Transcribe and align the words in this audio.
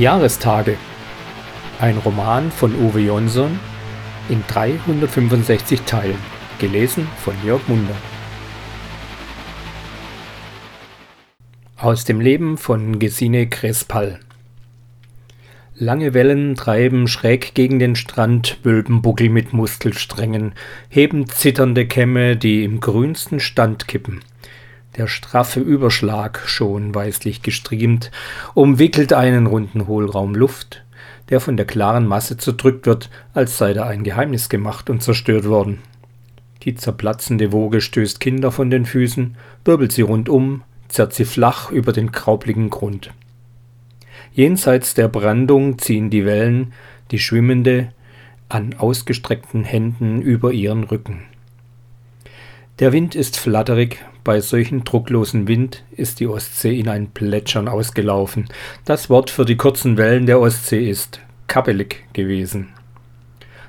Jahrestage. 0.00 0.78
Ein 1.78 1.98
Roman 1.98 2.50
von 2.50 2.74
Uwe 2.74 3.00
Jonsson 3.00 3.60
in 4.30 4.42
365 4.48 5.82
Teilen, 5.82 6.16
gelesen 6.58 7.06
von 7.18 7.34
Jörg 7.44 7.60
Munder. 7.68 7.94
Aus 11.76 12.06
dem 12.06 12.18
Leben 12.18 12.56
von 12.56 12.98
Gesine 12.98 13.46
Crespal. 13.50 14.20
Lange 15.74 16.14
Wellen 16.14 16.54
treiben 16.54 17.06
schräg 17.06 17.52
gegen 17.52 17.78
den 17.78 17.94
Strand 17.94 18.62
Bülpenbuckel 18.62 19.28
mit 19.28 19.52
Muskelsträngen, 19.52 20.54
heben 20.88 21.26
zitternde 21.26 21.86
Kämme, 21.86 22.38
die 22.38 22.64
im 22.64 22.80
grünsten 22.80 23.38
Stand 23.38 23.86
kippen. 23.86 24.20
Der 24.96 25.06
straffe 25.06 25.60
Überschlag, 25.60 26.42
schon 26.46 26.94
weißlich 26.94 27.42
gestriemt, 27.42 28.10
umwickelt 28.54 29.12
einen 29.12 29.46
runden 29.46 29.86
Hohlraum 29.86 30.34
Luft, 30.34 30.84
der 31.28 31.40
von 31.40 31.56
der 31.56 31.66
klaren 31.66 32.06
Masse 32.06 32.36
zerdrückt 32.36 32.86
wird, 32.86 33.08
als 33.32 33.56
sei 33.56 33.72
da 33.72 33.86
ein 33.86 34.02
Geheimnis 34.02 34.48
gemacht 34.48 34.90
und 34.90 35.02
zerstört 35.02 35.46
worden. 35.46 35.78
Die 36.64 36.74
zerplatzende 36.74 37.52
Woge 37.52 37.80
stößt 37.80 38.20
Kinder 38.20 38.50
von 38.50 38.68
den 38.68 38.84
Füßen, 38.84 39.36
wirbelt 39.64 39.92
sie 39.92 40.02
rundum, 40.02 40.62
zerrt 40.88 41.14
sie 41.14 41.24
flach 41.24 41.70
über 41.70 41.92
den 41.92 42.10
kraupligen 42.12 42.68
Grund. 42.68 43.12
Jenseits 44.32 44.94
der 44.94 45.08
Brandung 45.08 45.78
ziehen 45.78 46.10
die 46.10 46.26
Wellen, 46.26 46.72
die 47.12 47.18
Schwimmende, 47.18 47.92
an 48.48 48.74
ausgestreckten 48.76 49.64
Händen 49.64 50.20
über 50.20 50.52
ihren 50.52 50.84
Rücken. 50.84 51.22
Der 52.80 52.92
Wind 52.92 53.14
ist 53.14 53.38
flatterig, 53.38 54.04
bei 54.24 54.40
solchem 54.40 54.84
drucklosen 54.84 55.48
Wind 55.48 55.84
ist 55.90 56.20
die 56.20 56.26
Ostsee 56.26 56.78
in 56.78 56.88
ein 56.88 57.10
Plätschern 57.10 57.68
ausgelaufen. 57.68 58.48
Das 58.84 59.10
Wort 59.10 59.30
für 59.30 59.44
die 59.44 59.56
kurzen 59.56 59.96
Wellen 59.96 60.26
der 60.26 60.40
Ostsee 60.40 60.88
ist 60.88 61.20
kappelig 61.46 62.04
gewesen. 62.12 62.68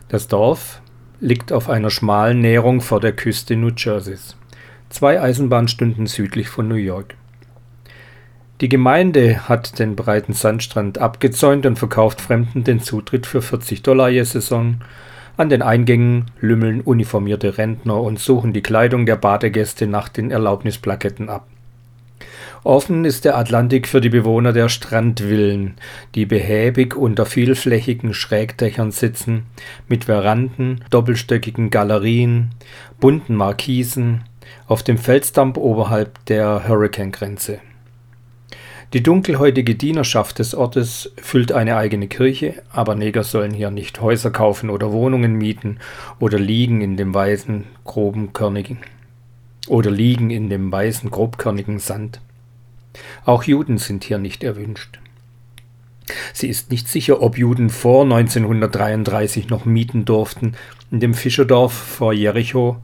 Das 0.09 0.27
Dorf 0.27 0.81
liegt 1.19 1.53
auf 1.53 1.69
einer 1.69 1.89
schmalen 1.89 2.41
Näherung 2.41 2.81
vor 2.81 2.99
der 2.99 3.13
Küste 3.13 3.55
New 3.55 3.71
Jerseys, 3.75 4.35
zwei 4.89 5.21
Eisenbahnstunden 5.21 6.07
südlich 6.07 6.49
von 6.49 6.67
New 6.67 6.75
York. 6.75 7.15
Die 8.61 8.69
Gemeinde 8.69 9.49
hat 9.49 9.79
den 9.79 9.95
breiten 9.95 10.33
Sandstrand 10.33 10.99
abgezäunt 10.99 11.65
und 11.65 11.79
verkauft 11.79 12.21
Fremden 12.21 12.63
den 12.63 12.79
Zutritt 12.79 13.25
für 13.25 13.41
40 13.41 13.81
Dollar 13.81 14.09
je 14.09 14.21
Saison. 14.21 14.81
An 15.41 15.49
den 15.49 15.63
Eingängen 15.63 16.25
lümmeln 16.39 16.81
uniformierte 16.81 17.57
Rentner 17.57 17.99
und 17.99 18.19
suchen 18.19 18.53
die 18.53 18.61
Kleidung 18.61 19.07
der 19.07 19.15
Badegäste 19.15 19.87
nach 19.87 20.07
den 20.07 20.29
Erlaubnisplaketten 20.29 21.29
ab. 21.29 21.47
Offen 22.63 23.05
ist 23.05 23.25
der 23.25 23.39
Atlantik 23.39 23.87
für 23.87 24.01
die 24.01 24.09
Bewohner 24.09 24.53
der 24.53 24.69
Strandvillen, 24.69 25.77
die 26.13 26.27
behäbig 26.27 26.95
unter 26.95 27.25
vielflächigen 27.25 28.13
Schrägdächern 28.13 28.91
sitzen, 28.91 29.47
mit 29.87 30.03
Veranden, 30.03 30.81
doppelstöckigen 30.91 31.71
Galerien, 31.71 32.51
bunten 32.99 33.33
Markisen, 33.33 34.25
auf 34.67 34.83
dem 34.83 34.99
Felsdamm 34.99 35.57
oberhalb 35.57 36.23
der 36.27 36.67
Hurricane-Grenze. 36.67 37.61
Die 38.93 39.01
dunkelhäutige 39.01 39.75
Dienerschaft 39.75 40.39
des 40.39 40.53
Ortes 40.53 41.13
füllt 41.15 41.53
eine 41.53 41.77
eigene 41.77 42.09
Kirche, 42.09 42.61
aber 42.73 42.93
Neger 42.93 43.23
sollen 43.23 43.53
hier 43.53 43.71
nicht 43.71 44.01
Häuser 44.01 44.31
kaufen 44.31 44.69
oder 44.69 44.91
Wohnungen 44.91 45.35
mieten 45.35 45.77
oder 46.19 46.37
liegen 46.37 46.81
in 46.81 46.97
dem 46.97 47.13
weißen, 47.13 47.63
groben, 47.85 48.33
körnigen 48.33 48.79
oder 49.69 49.89
liegen 49.89 50.29
in 50.29 50.49
dem 50.49 50.69
weißen, 50.73 51.09
grobkörnigen 51.09 51.79
Sand. 51.79 52.19
Auch 53.23 53.43
Juden 53.43 53.77
sind 53.77 54.03
hier 54.03 54.17
nicht 54.17 54.43
erwünscht. 54.43 54.99
Sie 56.33 56.49
ist 56.49 56.69
nicht 56.69 56.89
sicher, 56.89 57.21
ob 57.21 57.37
Juden 57.37 57.69
vor 57.69 58.03
1933 58.03 59.47
noch 59.47 59.63
mieten 59.63 60.03
durften 60.03 60.55
in 60.91 60.99
dem 60.99 61.13
Fischerdorf 61.13 61.71
vor 61.71 62.11
Jericho. 62.11 62.75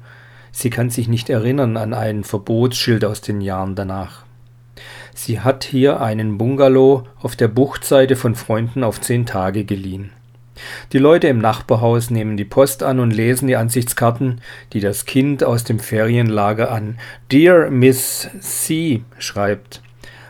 Sie 0.54 0.70
kann 0.70 0.90
sich 0.90 1.10
nicht 1.10 1.30
erinnern 1.30 1.76
an 1.76 1.94
ein 1.94 2.24
Verbotsschild 2.24 3.04
aus 3.04 3.20
den 3.20 3.42
Jahren 3.42 3.76
danach. 3.76 4.27
Sie 5.18 5.40
hat 5.40 5.64
hier 5.64 6.00
einen 6.00 6.38
Bungalow 6.38 7.04
auf 7.20 7.36
der 7.36 7.48
Buchtseite 7.48 8.16
von 8.16 8.36
Freunden 8.36 8.84
auf 8.84 9.02
zehn 9.02 9.26
Tage 9.26 9.64
geliehen. 9.64 10.12
Die 10.94 11.00
Leute 11.00 11.28
im 11.28 11.40
Nachbarhaus 11.40 12.12
nehmen 12.12 12.38
die 12.38 12.46
Post 12.46 12.84
an 12.84 13.00
und 13.00 13.10
lesen 13.10 13.48
die 13.48 13.56
Ansichtskarten, 13.56 14.42
die 14.74 14.80
das 14.80 15.06
Kind 15.06 15.44
aus 15.44 15.64
dem 15.64 15.80
Ferienlager 15.80 16.70
an 16.72 17.00
Dear 17.32 17.72
Miss 17.72 18.30
C 18.42 19.02
schreibt. 19.18 19.82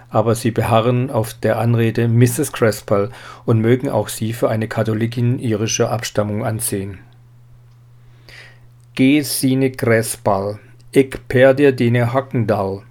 Aber 0.09 0.35
sie 0.35 0.51
beharren 0.51 1.11
auf 1.11 1.33
der 1.33 1.59
Anrede 1.59 2.07
Mrs. 2.07 2.53
Crespal 2.53 3.09
und 3.45 3.59
mögen 3.59 3.89
auch 3.89 4.07
sie 4.07 4.31
für 4.31 4.49
eine 4.49 4.69
Katholikin 4.69 5.37
irischer 5.37 5.91
Abstammung 5.91 6.45
ansehen. 6.45 6.99
Geh 8.95 9.19
sine 9.19 9.69
Crespal, 9.69 10.59
ich 10.93 11.13
per 11.27 11.53
dir 11.53 11.73
dine 11.73 12.13
Hackendal, 12.13 12.83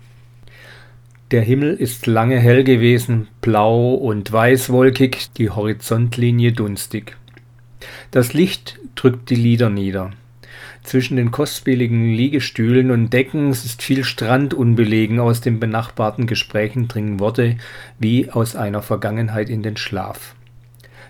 der 1.32 1.42
Himmel 1.42 1.74
ist 1.74 2.06
lange 2.06 2.38
hell 2.38 2.62
gewesen, 2.62 3.26
blau 3.40 3.94
und 3.94 4.30
weißwolkig, 4.30 5.32
die 5.36 5.50
Horizontlinie 5.50 6.52
dunstig. 6.52 7.16
Das 8.12 8.32
Licht 8.32 8.78
drückt 8.94 9.30
die 9.30 9.34
Lieder 9.34 9.68
nieder. 9.68 10.12
Zwischen 10.84 11.16
den 11.16 11.32
kostspieligen 11.32 12.12
Liegestühlen 12.12 12.92
und 12.92 13.12
Decken 13.12 13.50
ist 13.50 13.82
viel 13.82 14.04
Strand 14.04 14.54
unbelegen. 14.54 15.18
Aus 15.18 15.40
den 15.40 15.58
benachbarten 15.58 16.28
Gesprächen 16.28 16.86
dringen 16.86 17.18
Worte 17.18 17.56
wie 17.98 18.30
aus 18.30 18.54
einer 18.54 18.82
Vergangenheit 18.82 19.50
in 19.50 19.64
den 19.64 19.76
Schlaf. 19.76 20.36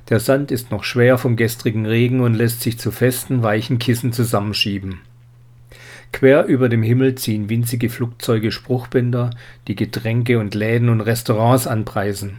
Der 0.09 0.19
Sand 0.19 0.51
ist 0.51 0.71
noch 0.71 0.85
schwer 0.85 1.19
vom 1.19 1.37
gestrigen 1.37 1.85
Regen 1.85 2.21
und 2.21 2.33
lässt 2.33 2.63
sich 2.63 2.79
zu 2.79 2.91
festen, 2.91 3.43
weichen 3.43 3.79
Kissen 3.79 4.15
zusammenschieben. 4.15 5.01
Quer 6.13 6.47
über 6.47 6.69
dem 6.69 6.83
Himmel 6.83 7.15
ziehen 7.15 7.49
winzige 7.49 7.91
Flugzeuge 7.91 8.51
Spruchbänder, 8.51 9.31
die 9.69 9.77
Getränke 9.77 10.39
und 10.39 10.55
Läden 10.55 10.89
und 10.89 11.01
Restaurants 11.01 11.67
anpreisen. 11.67 12.39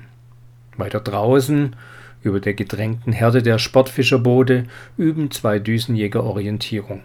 Weiter 0.78 1.00
draußen, 1.00 1.76
über 2.24 2.40
der 2.40 2.54
gedrängten 2.54 3.14
Herde 3.14 3.44
der 3.44 3.60
Sportfischerboote, 3.60 4.66
üben 4.98 5.32
zwei 5.32 5.60
Düsenjäger 5.60 6.24
Orientierung. 6.24 7.02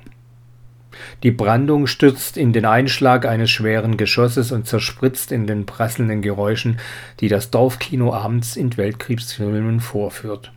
Die 1.22 1.30
Brandung 1.30 1.86
stürzt 1.86 2.36
in 2.36 2.52
den 2.52 2.64
Einschlag 2.64 3.26
eines 3.26 3.50
schweren 3.50 3.96
Geschosses 3.96 4.52
und 4.52 4.66
zerspritzt 4.66 5.32
in 5.32 5.46
den 5.46 5.66
prasselnden 5.66 6.22
Geräuschen, 6.22 6.78
die 7.20 7.28
das 7.28 7.50
Dorfkino 7.50 8.12
abends 8.12 8.56
in 8.56 8.76
Weltkriegsfilmen 8.76 9.80
vorführt. 9.80 10.52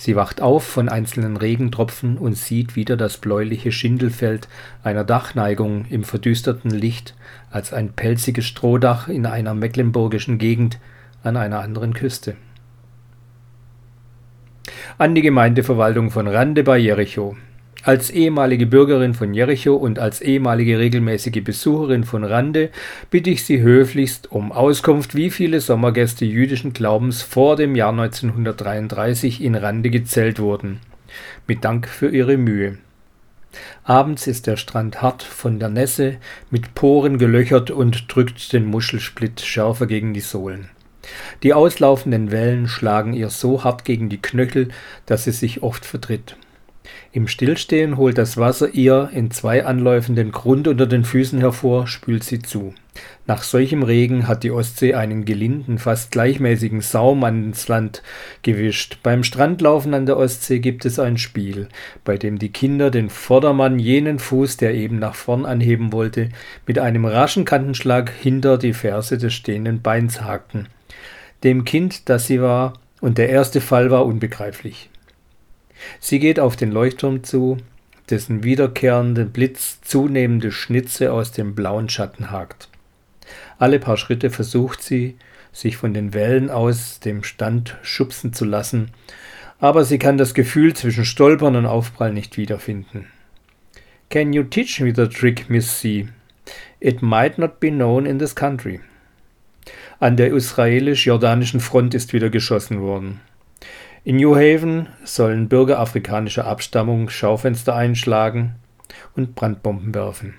Sie 0.00 0.16
wacht 0.16 0.40
auf 0.40 0.64
von 0.64 0.88
einzelnen 0.88 1.36
Regentropfen 1.36 2.16
und 2.16 2.32
sieht 2.32 2.74
wieder 2.74 2.96
das 2.96 3.18
bläuliche 3.18 3.70
Schindelfeld 3.70 4.48
einer 4.82 5.04
Dachneigung 5.04 5.84
im 5.90 6.04
verdüsterten 6.04 6.70
Licht 6.70 7.14
als 7.50 7.74
ein 7.74 7.92
pelziges 7.92 8.46
Strohdach 8.46 9.08
in 9.08 9.26
einer 9.26 9.52
mecklenburgischen 9.52 10.38
Gegend 10.38 10.78
an 11.22 11.36
einer 11.36 11.60
anderen 11.60 11.92
Küste. 11.92 12.34
An 14.96 15.14
die 15.14 15.20
Gemeindeverwaltung 15.20 16.10
von 16.10 16.28
Rande 16.28 16.64
bei 16.64 16.78
Jericho 16.78 17.36
als 17.82 18.10
ehemalige 18.10 18.66
Bürgerin 18.66 19.14
von 19.14 19.32
Jericho 19.32 19.74
und 19.74 19.98
als 19.98 20.20
ehemalige 20.20 20.78
regelmäßige 20.78 21.42
Besucherin 21.42 22.04
von 22.04 22.24
Rande 22.24 22.70
bitte 23.10 23.30
ich 23.30 23.44
Sie 23.44 23.60
höflichst 23.60 24.30
um 24.30 24.52
Auskunft, 24.52 25.14
wie 25.14 25.30
viele 25.30 25.60
Sommergäste 25.60 26.24
jüdischen 26.24 26.72
Glaubens 26.72 27.22
vor 27.22 27.56
dem 27.56 27.74
Jahr 27.74 27.90
1933 27.90 29.42
in 29.42 29.54
Rande 29.54 29.90
gezählt 29.90 30.38
wurden. 30.40 30.80
Mit 31.46 31.64
Dank 31.64 31.88
für 31.88 32.10
Ihre 32.10 32.36
Mühe. 32.36 32.78
Abends 33.82 34.26
ist 34.26 34.46
der 34.46 34.56
Strand 34.56 35.02
hart 35.02 35.22
von 35.22 35.58
der 35.58 35.68
Nässe, 35.68 36.18
mit 36.50 36.74
Poren 36.74 37.18
gelöchert 37.18 37.70
und 37.70 38.14
drückt 38.14 38.52
den 38.52 38.66
Muschelsplitt 38.66 39.40
schärfer 39.40 39.86
gegen 39.86 40.14
die 40.14 40.20
Sohlen. 40.20 40.68
Die 41.42 41.54
auslaufenden 41.54 42.30
Wellen 42.30 42.68
schlagen 42.68 43.14
ihr 43.14 43.30
so 43.30 43.64
hart 43.64 43.84
gegen 43.84 44.08
die 44.08 44.22
Knöchel, 44.22 44.68
dass 45.06 45.24
sie 45.24 45.32
sich 45.32 45.62
oft 45.62 45.84
verdritt. 45.84 46.36
Im 47.12 47.26
Stillstehen 47.26 47.96
holt 47.96 48.18
das 48.18 48.36
Wasser 48.36 48.72
ihr 48.72 49.10
in 49.12 49.30
zwei 49.30 49.64
Anläufen 49.64 50.14
den 50.14 50.30
Grund 50.30 50.68
unter 50.68 50.86
den 50.86 51.04
Füßen 51.04 51.40
hervor, 51.40 51.86
spült 51.86 52.22
sie 52.22 52.38
zu. 52.38 52.72
Nach 53.26 53.42
solchem 53.42 53.82
Regen 53.82 54.26
hat 54.26 54.42
die 54.42 54.50
Ostsee 54.50 54.94
einen 54.94 55.24
gelinden, 55.24 55.78
fast 55.78 56.10
gleichmäßigen 56.10 56.80
Saum 56.80 57.22
ans 57.24 57.68
Land 57.68 58.02
gewischt. 58.42 58.98
Beim 59.02 59.22
Strandlaufen 59.22 59.94
an 59.94 60.06
der 60.06 60.16
Ostsee 60.16 60.58
gibt 60.58 60.84
es 60.84 60.98
ein 60.98 61.18
Spiel, 61.18 61.68
bei 62.04 62.16
dem 62.16 62.38
die 62.38 62.50
Kinder 62.50 62.90
den 62.90 63.08
Vordermann 63.08 63.78
jenen 63.78 64.18
Fuß, 64.18 64.56
der 64.56 64.74
eben 64.74 64.98
nach 64.98 65.14
vorn 65.14 65.46
anheben 65.46 65.92
wollte, 65.92 66.30
mit 66.66 66.78
einem 66.78 67.04
raschen 67.04 67.44
Kantenschlag 67.44 68.10
hinter 68.10 68.58
die 68.58 68.72
Ferse 68.72 69.18
des 69.18 69.32
stehenden 69.32 69.82
Beins 69.82 70.22
hakten. 70.22 70.66
Dem 71.44 71.64
Kind, 71.64 72.08
das 72.08 72.26
sie 72.26 72.42
war, 72.42 72.74
und 73.00 73.16
der 73.18 73.30
erste 73.30 73.60
Fall 73.60 73.90
war 73.90 74.06
unbegreiflich. 74.06 74.90
Sie 75.98 76.18
geht 76.18 76.40
auf 76.40 76.56
den 76.56 76.70
Leuchtturm 76.70 77.24
zu, 77.24 77.58
dessen 78.10 78.42
wiederkehrende 78.42 79.24
Blitz 79.24 79.80
zunehmende 79.82 80.52
Schnitze 80.52 81.12
aus 81.12 81.32
dem 81.32 81.54
blauen 81.54 81.88
Schatten 81.88 82.30
hakt. 82.30 82.68
Alle 83.58 83.78
paar 83.78 83.96
Schritte 83.96 84.30
versucht 84.30 84.82
sie, 84.82 85.16
sich 85.52 85.76
von 85.76 85.94
den 85.94 86.14
Wellen 86.14 86.50
aus 86.50 87.00
dem 87.00 87.24
Stand 87.24 87.76
schubsen 87.82 88.32
zu 88.32 88.44
lassen, 88.44 88.90
aber 89.58 89.84
sie 89.84 89.98
kann 89.98 90.16
das 90.16 90.34
Gefühl 90.34 90.74
zwischen 90.74 91.04
Stolpern 91.04 91.56
und 91.56 91.66
Aufprall 91.66 92.12
nicht 92.12 92.36
wiederfinden. 92.36 93.06
Can 94.08 94.32
you 94.32 94.42
teach 94.42 94.80
me 94.80 94.92
the 94.94 95.06
trick, 95.06 95.48
Miss 95.48 95.80
C? 95.80 96.08
It 96.80 97.02
might 97.02 97.38
not 97.38 97.60
be 97.60 97.70
known 97.70 98.06
in 98.06 98.18
this 98.18 98.34
country. 98.34 98.80
An 100.00 100.16
der 100.16 100.32
israelisch-jordanischen 100.32 101.60
Front 101.60 101.94
ist 101.94 102.12
wieder 102.12 102.30
geschossen 102.30 102.80
worden. 102.80 103.20
In 104.02 104.16
New 104.16 104.34
Haven 104.34 104.88
sollen 105.04 105.50
Bürger 105.50 105.78
afrikanischer 105.78 106.46
Abstammung 106.46 107.10
Schaufenster 107.10 107.76
einschlagen 107.76 108.54
und 109.14 109.34
Brandbomben 109.34 109.94
werfen. 109.94 110.34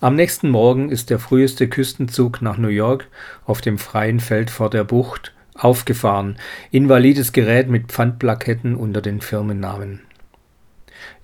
Am 0.00 0.14
nächsten 0.14 0.50
Morgen 0.50 0.88
ist 0.88 1.10
der 1.10 1.18
früheste 1.18 1.68
Küstenzug 1.68 2.42
nach 2.42 2.56
New 2.56 2.68
York 2.68 3.08
auf 3.44 3.60
dem 3.60 3.76
freien 3.76 4.20
Feld 4.20 4.50
vor 4.50 4.70
der 4.70 4.84
Bucht 4.84 5.34
aufgefahren, 5.54 6.36
invalides 6.70 7.32
Gerät 7.32 7.68
mit 7.68 7.90
Pfandplaketten 7.90 8.76
unter 8.76 9.00
den 9.00 9.20
Firmennamen. 9.20 10.00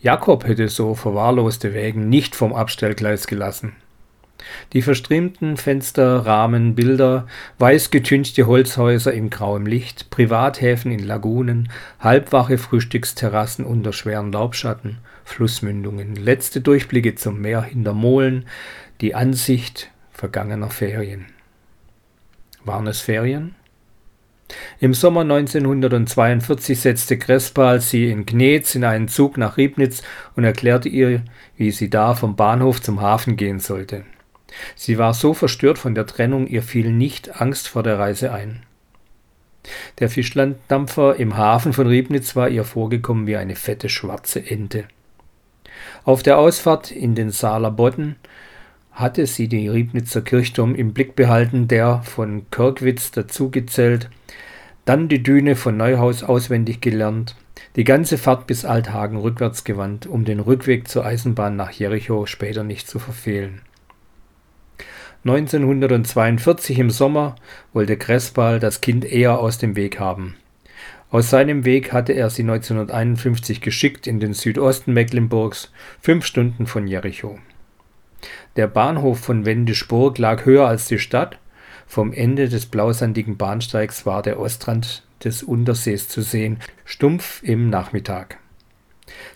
Jakob 0.00 0.44
hätte 0.44 0.68
so 0.68 0.96
verwahrloste 0.96 1.74
Wägen 1.74 2.08
nicht 2.08 2.34
vom 2.34 2.52
Abstellgleis 2.52 3.28
gelassen. 3.28 3.76
Die 4.72 4.82
verstriemten 4.82 5.56
Fensterrahmen, 5.56 6.74
Bilder, 6.74 7.26
weiß 7.58 7.90
getünchte 7.90 8.46
Holzhäuser 8.46 9.12
im 9.12 9.30
grauem 9.30 9.66
Licht, 9.66 10.10
Privathäfen 10.10 10.92
in 10.92 11.00
Lagunen, 11.00 11.70
halbwache 11.98 12.58
Frühstücksterrassen 12.58 13.64
unter 13.64 13.92
schweren 13.92 14.32
Laubschatten, 14.32 14.98
Flussmündungen, 15.24 16.16
letzte 16.16 16.60
Durchblicke 16.60 17.14
zum 17.14 17.40
Meer 17.40 17.62
hinter 17.62 17.94
Molen, 17.94 18.46
die 19.00 19.14
Ansicht 19.14 19.90
vergangener 20.12 20.70
Ferien. 20.70 21.26
Waren 22.64 22.86
es 22.86 23.00
Ferien? 23.00 23.54
Im 24.80 24.94
Sommer 24.94 25.20
1942 25.22 26.80
setzte 26.80 27.18
Crespal 27.18 27.80
sie 27.80 28.10
in 28.10 28.26
Gnetz 28.26 28.74
in 28.74 28.84
einen 28.84 29.08
Zug 29.08 29.36
nach 29.36 29.56
Riebnitz 29.56 30.02
und 30.36 30.44
erklärte 30.44 30.88
ihr, 30.88 31.22
wie 31.56 31.70
sie 31.70 31.90
da 31.90 32.14
vom 32.14 32.36
Bahnhof 32.36 32.82
zum 32.82 33.00
Hafen 33.00 33.36
gehen 33.36 33.60
sollte. 33.60 34.04
Sie 34.74 34.98
war 34.98 35.14
so 35.14 35.34
verstört 35.34 35.78
von 35.78 35.94
der 35.94 36.06
Trennung, 36.06 36.46
ihr 36.46 36.62
fiel 36.62 36.90
nicht 36.92 37.40
Angst 37.40 37.68
vor 37.68 37.82
der 37.82 37.98
Reise 37.98 38.32
ein. 38.32 38.62
Der 39.98 40.08
Fischlanddampfer 40.08 41.16
im 41.16 41.36
Hafen 41.36 41.72
von 41.72 41.86
Riebnitz 41.86 42.34
war 42.34 42.48
ihr 42.48 42.64
vorgekommen 42.64 43.26
wie 43.26 43.36
eine 43.36 43.56
fette 43.56 43.88
schwarze 43.88 44.44
Ente. 44.44 44.84
Auf 46.04 46.22
der 46.22 46.38
Ausfahrt 46.38 46.90
in 46.90 47.14
den 47.14 47.30
Saaler 47.30 47.70
Bodden 47.70 48.16
hatte 48.92 49.26
sie 49.26 49.48
den 49.48 49.68
Riebnitzer 49.68 50.22
Kirchturm 50.22 50.74
im 50.74 50.92
Blick 50.92 51.14
behalten, 51.14 51.68
der 51.68 52.02
von 52.02 52.50
Kirkwitz 52.50 53.10
dazugezählt, 53.10 54.10
dann 54.84 55.08
die 55.08 55.22
Düne 55.22 55.56
von 55.56 55.76
Neuhaus 55.76 56.22
auswendig 56.22 56.80
gelernt, 56.80 57.36
die 57.76 57.84
ganze 57.84 58.18
Fahrt 58.18 58.46
bis 58.46 58.64
Althagen 58.64 59.16
rückwärts 59.16 59.64
gewandt, 59.64 60.06
um 60.06 60.24
den 60.24 60.40
Rückweg 60.40 60.88
zur 60.88 61.04
Eisenbahn 61.04 61.56
nach 61.56 61.70
Jericho 61.70 62.26
später 62.26 62.64
nicht 62.64 62.88
zu 62.88 62.98
verfehlen. 62.98 63.60
1942 65.24 66.78
im 66.78 66.88
Sommer 66.88 67.34
wollte 67.74 67.98
Crespal 67.98 68.58
das 68.58 68.80
Kind 68.80 69.04
eher 69.04 69.38
aus 69.38 69.58
dem 69.58 69.76
Weg 69.76 70.00
haben. 70.00 70.36
Aus 71.10 71.28
seinem 71.28 71.64
Weg 71.64 71.92
hatte 71.92 72.12
er 72.12 72.30
sie 72.30 72.42
1951 72.42 73.60
geschickt 73.60 74.06
in 74.06 74.18
den 74.18 74.32
Südosten 74.32 74.94
Mecklenburgs, 74.94 75.72
fünf 76.00 76.24
Stunden 76.24 76.66
von 76.66 76.86
Jericho. 76.86 77.38
Der 78.56 78.66
Bahnhof 78.66 79.18
von 79.20 79.44
Wendisburg 79.44 80.18
lag 80.18 80.46
höher 80.46 80.66
als 80.66 80.88
die 80.88 80.98
Stadt. 80.98 81.38
Vom 81.86 82.12
Ende 82.12 82.48
des 82.48 82.66
blausandigen 82.66 83.36
Bahnsteigs 83.36 84.06
war 84.06 84.22
der 84.22 84.38
Ostrand 84.38 85.02
des 85.22 85.42
Untersees 85.42 86.08
zu 86.08 86.22
sehen, 86.22 86.58
stumpf 86.84 87.42
im 87.42 87.68
Nachmittag. 87.68 88.38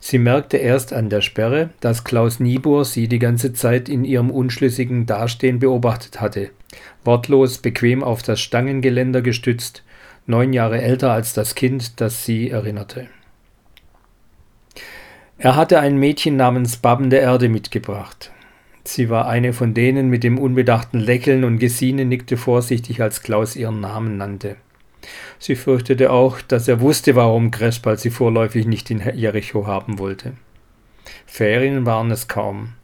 Sie 0.00 0.18
merkte 0.18 0.56
erst 0.56 0.92
an 0.92 1.08
der 1.10 1.20
Sperre, 1.20 1.70
dass 1.80 2.04
Klaus 2.04 2.40
Niebuhr 2.40 2.84
sie 2.84 3.08
die 3.08 3.18
ganze 3.18 3.52
Zeit 3.52 3.88
in 3.88 4.04
ihrem 4.04 4.30
unschlüssigen 4.30 5.06
Dastehen 5.06 5.58
beobachtet 5.58 6.20
hatte. 6.20 6.50
Wortlos, 7.04 7.58
bequem 7.58 8.02
auf 8.02 8.22
das 8.22 8.40
Stangengeländer 8.40 9.22
gestützt, 9.22 9.82
neun 10.26 10.52
Jahre 10.52 10.80
älter 10.80 11.12
als 11.12 11.34
das 11.34 11.54
Kind, 11.54 12.00
das 12.00 12.24
sie 12.24 12.50
erinnerte. 12.50 13.08
Er 15.38 15.56
hatte 15.56 15.80
ein 15.80 15.98
Mädchen 15.98 16.36
namens 16.36 16.76
Babben 16.76 17.10
der 17.10 17.22
Erde 17.22 17.48
mitgebracht. 17.48 18.30
Sie 18.84 19.08
war 19.08 19.26
eine 19.26 19.52
von 19.52 19.74
denen 19.74 20.08
mit 20.08 20.22
dem 20.22 20.38
unbedachten 20.38 21.00
Lächeln 21.00 21.44
und 21.44 21.58
Gesine 21.58 22.04
nickte 22.04 22.36
vorsichtig, 22.36 23.00
als 23.02 23.22
Klaus 23.22 23.56
ihren 23.56 23.80
Namen 23.80 24.18
nannte. 24.18 24.56
Sie 25.38 25.56
fürchtete 25.56 26.10
auch, 26.10 26.40
dass 26.40 26.68
er 26.68 26.80
wusste, 26.80 27.14
warum 27.16 27.50
Crespal 27.50 27.98
sie 27.98 28.10
vorläufig 28.10 28.66
nicht 28.66 28.90
in 28.90 29.02
Jericho 29.14 29.66
haben 29.66 29.98
wollte. 29.98 30.32
Ferien 31.26 31.86
waren 31.86 32.10
es 32.10 32.28
kaum. 32.28 32.74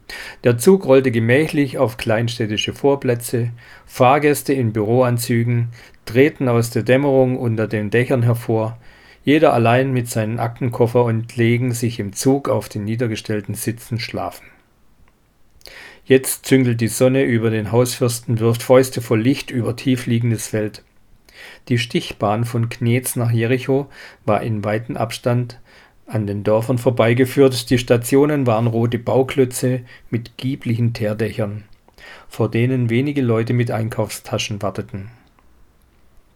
Der 0.43 0.57
Zug 0.57 0.85
rollte 0.85 1.11
gemächlich 1.11 1.77
auf 1.77 1.97
kleinstädtische 1.97 2.73
Vorplätze, 2.73 3.51
Fahrgäste 3.85 4.53
in 4.53 4.73
Büroanzügen 4.73 5.69
treten 6.05 6.47
aus 6.47 6.69
der 6.69 6.83
Dämmerung 6.83 7.37
unter 7.37 7.67
den 7.67 7.89
Dächern 7.89 8.23
hervor, 8.23 8.77
jeder 9.23 9.53
allein 9.53 9.93
mit 9.93 10.09
seinem 10.09 10.39
Aktenkoffer 10.39 11.03
und 11.03 11.35
legen 11.37 11.73
sich 11.73 11.99
im 11.99 12.13
Zug 12.13 12.49
auf 12.49 12.69
den 12.69 12.83
niedergestellten 12.85 13.55
Sitzen 13.55 13.99
schlafen. 13.99 14.45
Jetzt 16.03 16.45
züngelt 16.45 16.81
die 16.81 16.87
Sonne 16.87 17.23
über 17.23 17.51
den 17.51 17.71
Hausfürsten, 17.71 18.39
wirft 18.39 18.63
Fäuste 18.63 19.01
voll 19.01 19.21
Licht 19.21 19.51
über 19.51 19.75
tiefliegendes 19.75 20.47
Feld. 20.47 20.83
Die 21.67 21.77
Stichbahn 21.77 22.45
von 22.45 22.69
Knetz 22.69 23.15
nach 23.15 23.31
Jericho 23.31 23.89
war 24.25 24.41
in 24.41 24.63
weitem 24.63 24.97
Abstand 24.97 25.59
an 26.05 26.27
den 26.27 26.43
Dörfern 26.43 26.77
vorbeigeführt, 26.77 27.69
die 27.69 27.77
Stationen 27.77 28.45
waren 28.45 28.67
rote 28.67 28.99
Bauklötze 28.99 29.81
mit 30.09 30.37
gieblichen 30.37 30.93
Teerdächern, 30.93 31.63
vor 32.27 32.51
denen 32.51 32.89
wenige 32.89 33.21
Leute 33.21 33.53
mit 33.53 33.71
Einkaufstaschen 33.71 34.61
warteten. 34.61 35.09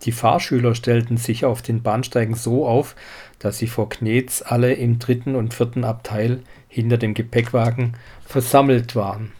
Die 0.04 0.12
Fahrschüler 0.12 0.76
stellten 0.76 1.18
sich 1.18 1.46
auf 1.46 1.62
den 1.62 1.82
Bahnsteigen 1.82 2.36
so 2.36 2.68
auf, 2.68 2.96
dass 3.40 3.58
sie 3.58 3.68
vor 3.68 3.90
Knetz 3.90 4.44
alle 4.46 4.74
im 4.74 5.00
dritten 5.00 5.36
und 5.36 5.54
vierten 5.54 5.84
Abteil 5.84 6.42
hinter 6.68 6.98
dem 6.98 7.14
Gepäckwagen 7.14 7.98
versammelt 8.26 8.96
waren. 8.96 9.32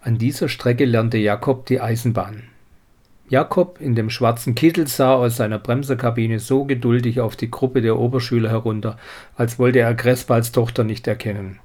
An 0.00 0.16
dieser 0.16 0.48
Strecke 0.48 0.84
lernte 0.84 1.18
Jakob 1.18 1.66
die 1.66 1.80
Eisenbahn. 1.80 2.44
Jakob 3.30 3.78
in 3.80 3.94
dem 3.94 4.08
schwarzen 4.08 4.54
Kittel 4.54 4.86
sah 4.86 5.14
aus 5.14 5.36
seiner 5.36 5.58
Bremserkabine 5.58 6.38
so 6.38 6.64
geduldig 6.64 7.20
auf 7.20 7.36
die 7.36 7.50
Gruppe 7.50 7.82
der 7.82 7.98
Oberschüler 7.98 8.48
herunter, 8.48 8.96
als 9.36 9.58
wollte 9.58 9.80
er 9.80 9.94
Crespals 9.94 10.50
Tochter 10.50 10.82
nicht 10.82 11.06
erkennen. 11.06 11.58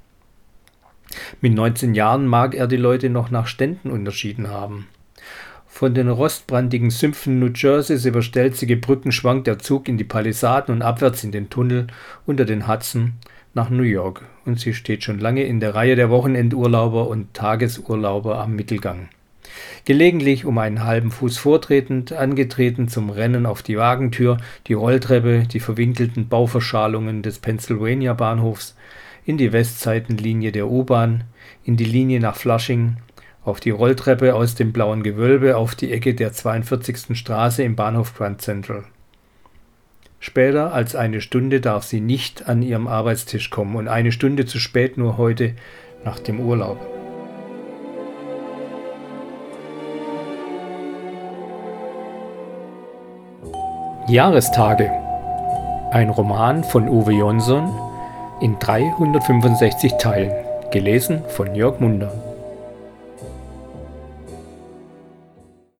Mit 1.39 1.53
19 1.53 1.95
Jahren 1.95 2.27
mag 2.27 2.53
er 2.53 2.67
die 2.67 2.77
Leute 2.77 3.09
noch 3.09 3.31
nach 3.31 3.47
Ständen 3.47 3.91
unterschieden 3.91 4.49
haben. 4.49 4.87
Von 5.67 5.93
den 5.93 6.09
rostbrandigen 6.09 6.89
Sümpfen 6.89 7.39
New 7.39 7.51
Jerseys 7.53 8.05
über 8.05 8.21
stelzige 8.21 8.77
Brücken 8.77 9.11
schwankt 9.11 9.47
der 9.47 9.59
Zug 9.59 9.87
in 9.87 9.97
die 9.97 10.03
Palisaden 10.03 10.75
und 10.75 10.81
abwärts 10.81 11.23
in 11.23 11.31
den 11.31 11.49
Tunnel 11.49 11.87
unter 12.25 12.45
den 12.45 12.67
Hudson 12.67 13.13
nach 13.53 13.69
New 13.69 13.83
York 13.83 14.21
und 14.45 14.59
sie 14.59 14.73
steht 14.73 15.03
schon 15.03 15.19
lange 15.19 15.43
in 15.43 15.59
der 15.59 15.75
Reihe 15.75 15.95
der 15.95 16.09
Wochenendurlauber 16.09 17.07
und 17.07 17.33
Tagesurlauber 17.33 18.39
am 18.39 18.55
Mittelgang 18.55 19.09
gelegentlich 19.85 20.45
um 20.45 20.57
einen 20.57 20.83
halben 20.83 21.11
Fuß 21.11 21.37
vortretend, 21.37 22.13
angetreten 22.13 22.87
zum 22.87 23.09
Rennen 23.09 23.45
auf 23.45 23.61
die 23.61 23.77
Wagentür, 23.77 24.37
die 24.67 24.73
Rolltreppe, 24.73 25.43
die 25.51 25.59
verwinkelten 25.59 26.27
Bauverschalungen 26.27 27.21
des 27.21 27.39
Pennsylvania-Bahnhofs, 27.39 28.75
in 29.25 29.37
die 29.37 29.53
Westseitenlinie 29.53 30.51
der 30.51 30.69
U-Bahn, 30.69 31.23
in 31.63 31.77
die 31.77 31.85
Linie 31.85 32.19
nach 32.19 32.35
Flushing, 32.35 32.97
auf 33.43 33.59
die 33.59 33.71
Rolltreppe 33.71 34.35
aus 34.35 34.55
dem 34.55 34.71
blauen 34.71 35.03
Gewölbe 35.03 35.57
auf 35.57 35.75
die 35.75 35.91
Ecke 35.91 36.13
der 36.13 36.31
42. 36.31 37.17
Straße 37.17 37.63
im 37.63 37.75
Bahnhof 37.75 38.15
Grand 38.15 38.41
Central. 38.41 38.85
Später 40.19 40.73
als 40.73 40.95
eine 40.95 41.19
Stunde 41.19 41.59
darf 41.59 41.83
sie 41.83 41.99
nicht 41.99 42.47
an 42.47 42.61
ihrem 42.61 42.87
Arbeitstisch 42.87 43.49
kommen 43.49 43.75
und 43.75 43.89
eine 43.89 44.13
Stunde 44.13 44.45
zu 44.45 44.57
spät 44.57 44.97
nur 44.97 45.17
heute 45.17 45.55
nach 46.05 46.19
dem 46.19 46.39
Urlaub. 46.39 46.92
Jahrestage. 54.07 54.91
Ein 55.91 56.09
Roman 56.09 56.65
von 56.65 56.89
Uwe 56.89 57.13
Jonsson 57.13 57.73
in 58.41 58.59
365 58.59 59.93
Teilen, 59.97 60.33
gelesen 60.71 61.23
von 61.29 61.55
Jörg 61.55 61.79
Munder. 61.79 62.11